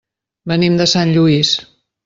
[0.51, 1.55] Venim de Sant Lluís.